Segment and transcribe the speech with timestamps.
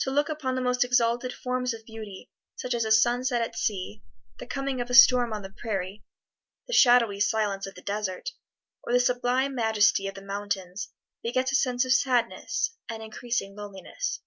[0.00, 4.02] To look upon the most exalted forms of beauty, such as a sunset at sea,
[4.40, 6.02] the coming of a storm on the prairie,
[6.66, 8.30] the shadowy silence of the desert,
[8.82, 10.88] or the sublime majesty of the mountains,
[11.22, 14.18] begets a sense of sadness, an increasing loneliness.